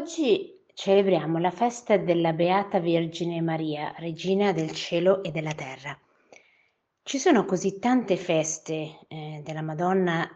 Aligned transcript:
Oggi 0.00 0.62
celebriamo 0.74 1.38
la 1.38 1.50
festa 1.50 1.96
della 1.96 2.32
Beata 2.32 2.78
Vergine 2.78 3.40
Maria, 3.40 3.92
Regina 3.96 4.52
del 4.52 4.70
cielo 4.70 5.24
e 5.24 5.32
della 5.32 5.54
terra. 5.54 5.98
Ci 7.02 7.18
sono 7.18 7.44
così 7.44 7.80
tante 7.80 8.16
feste 8.16 9.00
eh, 9.08 9.42
della 9.44 9.60
Madonna, 9.60 10.30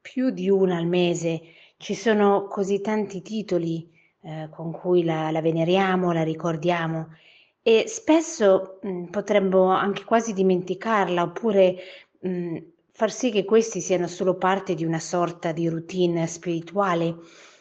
più 0.00 0.30
di 0.30 0.50
una 0.50 0.78
al 0.78 0.86
mese, 0.86 1.40
ci 1.76 1.94
sono 1.94 2.48
così 2.48 2.80
tanti 2.80 3.22
titoli 3.22 3.88
eh, 4.22 4.48
con 4.50 4.72
cui 4.72 5.04
la, 5.04 5.30
la, 5.30 5.42
veneriamo, 5.42 6.10
la 6.10 6.24
ricordiamo. 6.24 7.14
E 7.62 7.84
spesso 7.86 8.80
mh, 8.82 8.88
mm, 8.90 9.04
potremmo 9.04 9.70
anche 9.70 10.02
quasi 10.02 10.32
dimenticarla 10.32 11.22
oppure 11.22 11.76
mh, 12.18 12.28
mm, 12.28 12.56
far 12.90 13.12
sì 13.12 13.30
che 13.30 13.44
questi 13.44 13.80
siano 13.80 14.08
solo 14.08 14.34
parte 14.34 14.74
di 14.74 14.84
una 14.84 14.98
sorta 14.98 15.52
di 15.52 15.68
routine 15.68 16.26
spirituale 16.26 17.14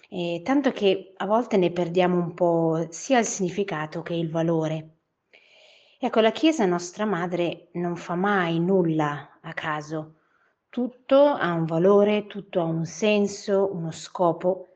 eh, 0.10 0.42
tanto 0.44 0.72
che 0.72 1.14
a 1.18 1.26
volte 1.26 1.58
ne 1.58 1.72
perdiamo 1.72 2.18
un 2.18 2.34
po' 2.34 2.88
sia 2.90 3.20
il 3.20 3.26
significato 3.26 4.02
che 4.02 4.14
il 4.14 4.30
valore. 4.30 4.98
Ecco, 6.00 6.20
la 6.20 6.32
Chiesa 6.32 6.66
nostra 6.66 7.06
madre 7.06 7.70
non 7.74 7.96
fa 7.96 8.16
mai 8.16 8.60
nulla 8.60 9.40
a 9.42 9.54
caso, 9.54 10.18
tutto 10.70 11.26
ha 11.26 11.52
un 11.54 11.66
valore, 11.66 12.28
tutto 12.28 12.60
ha 12.62 12.64
un 12.66 12.86
senso, 12.86 13.70
uno 13.74 13.92
scopo. 13.92 14.68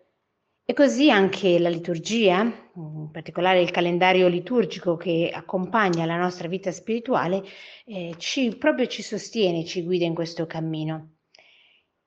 E 0.65 0.73
così 0.73 1.11
anche 1.11 1.59
la 1.59 1.69
liturgia, 1.69 2.41
in 2.75 3.09
particolare 3.11 3.61
il 3.61 3.71
calendario 3.71 4.27
liturgico 4.27 4.95
che 4.95 5.29
accompagna 5.33 6.05
la 6.05 6.17
nostra 6.17 6.47
vita 6.47 6.71
spirituale, 6.71 7.43
eh, 7.85 8.15
ci, 8.17 8.55
proprio 8.57 8.87
ci 8.87 9.01
sostiene, 9.01 9.65
ci 9.65 9.83
guida 9.83 10.05
in 10.05 10.15
questo 10.15 10.45
cammino. 10.47 11.17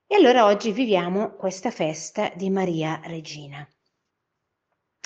E 0.07 0.15
allora 0.15 0.45
oggi 0.45 0.71
viviamo 0.71 1.31
questa 1.31 1.71
festa 1.71 2.31
di 2.35 2.51
Maria 2.51 3.01
Regina. 3.05 3.67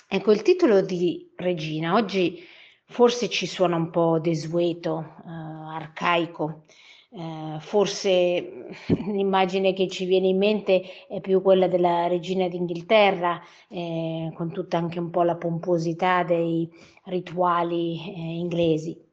Ecco, 0.09 0.31
il 0.33 0.41
titolo 0.41 0.81
di 0.81 1.31
Regina 1.38 1.94
oggi 1.94 2.44
forse 2.86 3.30
ci 3.30 3.47
suona 3.47 3.78
un 3.78 3.91
po' 3.91 4.19
desueto, 4.19 5.00
eh, 5.25 5.30
arcaico, 5.30 6.66
eh, 7.11 7.58
forse 7.61 8.75
l'immagine 9.08 9.72
che 9.72 9.88
ci 9.88 10.03
viene 10.03 10.28
in 10.28 10.38
mente 10.38 10.83
è 11.08 11.22
più 11.22 11.41
quella 11.41 11.69
della 11.69 12.08
regina 12.08 12.50
d'Inghilterra, 12.50 13.41
eh, 13.69 14.34
con 14.36 14.52
tutta 14.52 14.78
anche 14.78 15.00
un 15.00 15.11
po' 15.11 15.23
la 15.23 15.38
pomposità 15.38 16.23
dei 16.23 16.69
rituali 17.06 18.00
eh, 18.00 18.19
inglesi. 18.19 19.08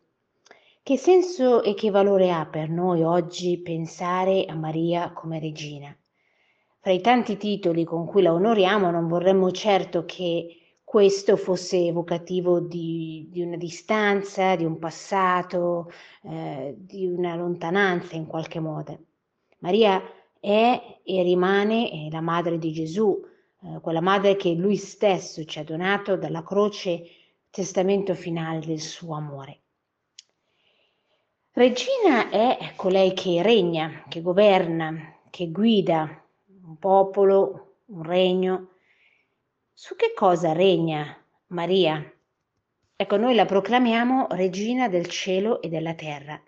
Che 0.86 0.96
senso 0.96 1.64
e 1.64 1.74
che 1.74 1.90
valore 1.90 2.30
ha 2.30 2.46
per 2.46 2.70
noi 2.70 3.02
oggi 3.02 3.58
pensare 3.58 4.44
a 4.44 4.54
Maria 4.54 5.12
come 5.12 5.40
regina? 5.40 5.92
Fra 6.78 6.92
i 6.92 7.00
tanti 7.00 7.36
titoli 7.36 7.82
con 7.82 8.06
cui 8.06 8.22
la 8.22 8.32
onoriamo 8.32 8.92
non 8.92 9.08
vorremmo 9.08 9.50
certo 9.50 10.04
che 10.04 10.78
questo 10.84 11.36
fosse 11.36 11.86
evocativo 11.86 12.60
di, 12.60 13.26
di 13.32 13.42
una 13.42 13.56
distanza, 13.56 14.54
di 14.54 14.64
un 14.64 14.78
passato, 14.78 15.90
eh, 16.22 16.76
di 16.78 17.04
una 17.04 17.34
lontananza 17.34 18.14
in 18.14 18.26
qualche 18.26 18.60
modo. 18.60 19.06
Maria 19.58 20.00
è 20.38 21.00
e 21.02 21.22
rimane 21.24 22.08
la 22.12 22.20
madre 22.20 22.58
di 22.58 22.72
Gesù, 22.72 23.20
eh, 23.60 23.80
quella 23.80 24.00
madre 24.00 24.36
che 24.36 24.52
lui 24.52 24.76
stesso 24.76 25.44
ci 25.46 25.58
ha 25.58 25.64
donato 25.64 26.16
dalla 26.16 26.44
croce 26.44 27.02
testamento 27.50 28.14
finale 28.14 28.60
del 28.60 28.80
suo 28.80 29.16
amore. 29.16 29.62
Regina 31.58 32.28
è 32.28 32.74
colei 32.76 33.14
che 33.14 33.40
regna, 33.40 34.04
che 34.08 34.20
governa, 34.20 35.20
che 35.30 35.50
guida 35.50 36.22
un 36.66 36.76
popolo, 36.76 37.78
un 37.86 38.02
regno. 38.02 38.72
Su 39.72 39.96
che 39.96 40.12
cosa 40.14 40.52
regna 40.52 41.16
Maria? 41.46 42.12
Ecco, 42.94 43.16
noi 43.16 43.34
la 43.34 43.46
proclamiamo 43.46 44.26
regina 44.32 44.90
del 44.90 45.06
cielo 45.06 45.62
e 45.62 45.70
della 45.70 45.94
terra. 45.94 46.38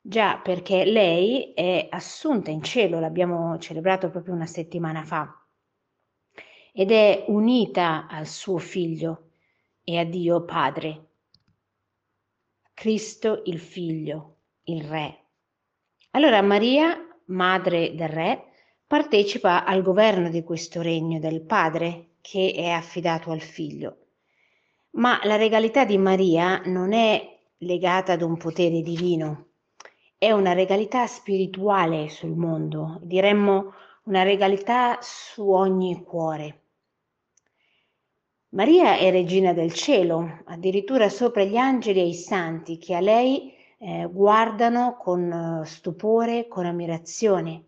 Già, 0.00 0.38
perché 0.38 0.86
lei 0.86 1.52
è 1.52 1.88
assunta 1.90 2.50
in 2.50 2.62
cielo, 2.62 3.00
l'abbiamo 3.00 3.58
celebrato 3.58 4.08
proprio 4.08 4.32
una 4.32 4.46
settimana 4.46 5.04
fa, 5.04 5.30
ed 6.72 6.90
è 6.90 7.26
unita 7.28 8.06
al 8.08 8.26
suo 8.26 8.56
figlio 8.56 9.32
e 9.84 9.98
a 9.98 10.04
Dio 10.06 10.42
Padre. 10.46 11.08
Cristo 12.82 13.42
il 13.44 13.60
Figlio, 13.60 14.38
il 14.64 14.82
Re. 14.82 15.26
Allora 16.10 16.42
Maria, 16.42 16.98
madre 17.26 17.94
del 17.94 18.08
Re, 18.08 18.46
partecipa 18.88 19.64
al 19.64 19.82
governo 19.82 20.28
di 20.30 20.42
questo 20.42 20.82
regno 20.82 21.20
del 21.20 21.42
Padre 21.42 22.16
che 22.20 22.52
è 22.56 22.70
affidato 22.70 23.30
al 23.30 23.40
Figlio. 23.40 23.98
Ma 24.94 25.20
la 25.22 25.36
regalità 25.36 25.84
di 25.84 25.96
Maria 25.96 26.60
non 26.64 26.92
è 26.92 27.38
legata 27.58 28.14
ad 28.14 28.22
un 28.22 28.36
potere 28.36 28.80
divino, 28.80 29.50
è 30.18 30.32
una 30.32 30.52
regalità 30.52 31.06
spirituale 31.06 32.08
sul 32.08 32.34
mondo, 32.34 32.98
diremmo 33.02 33.74
una 34.06 34.24
regalità 34.24 34.98
su 35.00 35.48
ogni 35.52 36.02
cuore. 36.02 36.61
Maria 38.54 38.98
è 38.98 39.10
regina 39.10 39.54
del 39.54 39.72
cielo, 39.72 40.42
addirittura 40.44 41.08
sopra 41.08 41.42
gli 41.42 41.56
angeli 41.56 42.00
e 42.00 42.08
i 42.08 42.14
santi 42.14 42.76
che 42.76 42.94
a 42.94 43.00
lei 43.00 43.50
eh, 43.78 44.06
guardano 44.12 44.98
con 44.98 45.32
eh, 45.32 45.64
stupore, 45.64 46.48
con 46.48 46.66
ammirazione. 46.66 47.64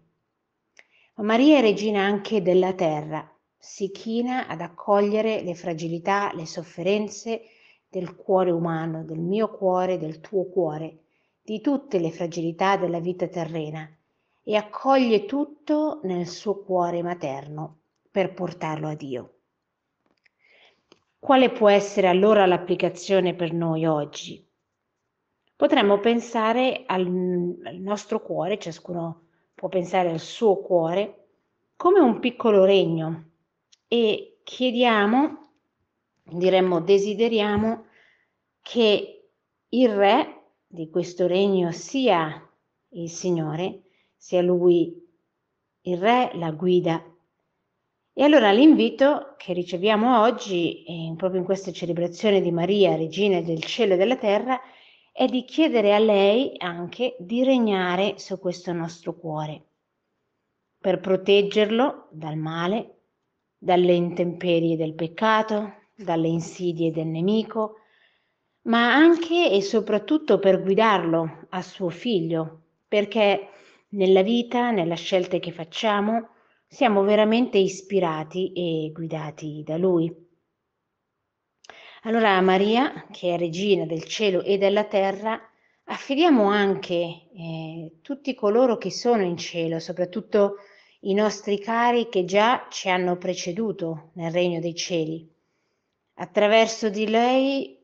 Ma 1.15 1.25
Maria 1.25 1.57
è 1.57 1.61
regina 1.63 2.03
anche 2.03 2.43
della 2.43 2.75
terra, 2.75 3.27
si 3.57 3.91
china 3.91 4.47
ad 4.47 4.61
accogliere 4.61 5.41
le 5.41 5.55
fragilità, 5.55 6.33
le 6.35 6.45
sofferenze 6.45 7.41
del 7.89 8.15
cuore 8.15 8.51
umano, 8.51 9.05
del 9.05 9.21
mio 9.21 9.49
cuore, 9.49 9.97
del 9.97 10.21
tuo 10.21 10.51
cuore, 10.51 11.05
di 11.41 11.63
tutte 11.63 11.99
le 11.99 12.11
fragilità 12.11 12.77
della 12.77 13.01
vita 13.01 13.27
terrena 13.27 13.91
e 14.43 14.55
accoglie 14.55 15.25
tutto 15.25 16.01
nel 16.03 16.27
suo 16.27 16.63
cuore 16.63 17.03
materno 17.03 17.79
per 18.11 18.35
portarlo 18.35 18.89
a 18.89 18.95
Dio. 18.95 19.29
Quale 21.25 21.51
può 21.51 21.71
essere 21.71 22.07
allora 22.07 22.45
l'applicazione 22.45 23.35
per 23.35 23.55
noi 23.55 23.87
oggi? 23.87 24.47
Potremmo 25.57 25.99
pensare 25.99 26.83
al, 26.85 27.01
al 27.65 27.77
nostro 27.77 28.21
cuore, 28.21 28.59
ciascuno 28.59 29.23
può 29.55 29.71
pensare 29.71 30.11
al 30.11 30.21
suo 30.21 30.59
cuore, 30.59 31.29
come 31.77 32.01
un 32.01 32.21
piccolo 32.21 32.67
regno 32.67 33.31
e 33.89 34.41
chiediamo, 34.45 35.53
diremmo 36.25 36.83
desideriamo, 36.83 37.87
che 38.61 39.31
il 39.67 39.89
re 39.89 40.43
di 40.67 40.91
questo 40.91 41.27
regno 41.27 41.73
sia 41.73 42.47
il 42.91 43.09
Signore, 43.09 43.85
sia 44.15 44.43
Lui 44.43 45.03
il 45.85 45.97
re, 45.97 46.33
la 46.35 46.51
guida 46.51 47.03
e 48.17 48.23
allora 48.23 48.53
l'invito 48.53 49.35
che 49.37 49.53
riceviamo 49.53 50.21
oggi, 50.21 50.85
eh, 50.85 51.15
proprio 51.17 51.41
in 51.41 51.45
questa 51.45 51.73
celebrazione 51.73 52.41
di 52.41 52.53
Maria, 52.53 52.95
Regina 52.95 53.41
del 53.41 53.63
cielo 53.65 53.95
e 53.95 53.97
della 53.97 54.17
terra, 54.17 54.61
è 55.11 55.27
di 55.27 55.45
chiedere 55.45 55.93
a 55.93 55.99
lei 55.99 56.53
anche 56.59 57.17
di 57.19 57.43
regnare 57.43 58.15
su 58.19 58.39
questo 58.39 58.73
nostro 58.73 59.17
cuore, 59.17 59.65
per 60.79 61.01
proteggerlo 61.01 62.07
dal 62.13 62.37
male, 62.37 62.99
dalle 63.59 63.95
intemperie 63.95 64.77
del 64.77 64.95
peccato, 64.95 65.89
dalle 65.97 66.29
insidie 66.29 66.93
del 66.93 67.09
nemico, 67.09 67.79
ma 68.63 68.95
anche 68.95 69.51
e 69.51 69.61
soprattutto 69.61 70.39
per 70.39 70.63
guidarlo 70.63 71.47
a 71.49 71.63
suo 71.63 71.89
figlio, 71.91 72.61
perché 72.87 73.49
nella 73.91 74.23
vita, 74.23 74.71
nelle 74.71 74.95
scelte 74.95 75.41
che 75.41 75.51
facciamo, 75.51 76.29
siamo 76.75 77.05
veramente 77.05 77.57
ispirati 77.57 78.53
e 78.53 78.91
guidati 78.93 79.63
da 79.65 79.77
Lui. 79.77 80.13
Allora 82.03 82.37
a 82.37 82.41
Maria, 82.41 83.07
che 83.13 83.33
è 83.33 83.39
regina 83.39 83.87
del 83.87 84.03
cielo 84.03 84.43
e 84.43 84.59
della 84.59 84.83
terra, 84.83 85.41
affidiamo 85.85 86.49
anche 86.49 86.95
eh, 87.33 87.99
tutti 88.03 88.35
coloro 88.35 88.77
che 88.77 88.91
sono 88.91 89.23
in 89.23 89.37
cielo, 89.37 89.79
soprattutto 89.79 90.57
i 91.03 91.15
nostri 91.15 91.61
cari 91.61 92.09
che 92.09 92.25
già 92.25 92.67
ci 92.69 92.91
hanno 92.91 93.19
preceduto 93.19 94.11
nel 94.15 94.33
regno 94.33 94.59
dei 94.59 94.75
cieli. 94.75 95.33
Attraverso 96.15 96.89
di 96.89 97.09
lei 97.09 97.79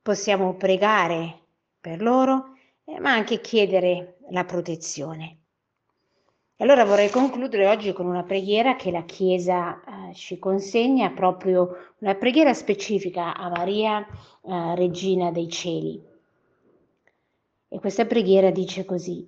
possiamo 0.00 0.54
pregare 0.54 1.46
per 1.80 2.00
loro, 2.00 2.54
eh, 2.84 3.00
ma 3.00 3.10
anche 3.10 3.40
chiedere 3.40 4.18
la 4.30 4.44
protezione. 4.44 5.39
Allora 6.60 6.84
vorrei 6.84 7.08
concludere 7.08 7.66
oggi 7.66 7.94
con 7.94 8.04
una 8.04 8.22
preghiera 8.22 8.76
che 8.76 8.90
la 8.90 9.04
Chiesa 9.04 9.80
eh, 9.82 10.14
ci 10.14 10.38
consegna, 10.38 11.10
proprio 11.10 11.94
una 12.00 12.14
preghiera 12.14 12.52
specifica 12.52 13.34
a 13.34 13.48
Maria, 13.48 14.06
eh, 14.42 14.74
Regina 14.74 15.30
dei 15.30 15.48
Cieli. 15.48 16.04
E 17.66 17.78
questa 17.78 18.04
preghiera 18.04 18.50
dice 18.50 18.84
così. 18.84 19.26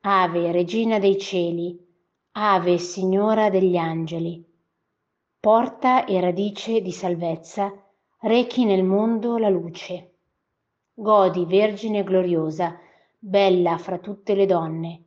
Ave, 0.00 0.50
Regina 0.50 0.98
dei 0.98 1.18
Cieli, 1.18 1.78
Ave, 2.32 2.78
Signora 2.78 3.50
degli 3.50 3.76
Angeli, 3.76 4.42
porta 5.38 6.06
e 6.06 6.18
radice 6.22 6.80
di 6.80 6.92
salvezza, 6.92 7.70
rechi 8.20 8.64
nel 8.64 8.82
mondo 8.82 9.36
la 9.36 9.50
luce. 9.50 10.14
Godi, 10.94 11.44
Vergine 11.44 12.02
gloriosa, 12.02 12.80
bella 13.18 13.76
fra 13.76 13.98
tutte 13.98 14.34
le 14.34 14.46
donne. 14.46 15.02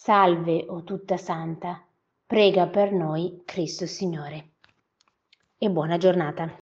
Salve, 0.00 0.64
o 0.68 0.84
tutta 0.84 1.16
santa, 1.16 1.84
prega 2.24 2.68
per 2.68 2.92
noi, 2.92 3.42
Cristo 3.44 3.84
Signore. 3.84 4.52
E 5.58 5.68
buona 5.70 5.96
giornata. 5.96 6.56